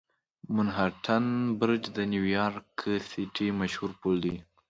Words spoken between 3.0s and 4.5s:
سیټي مشهور پل دی.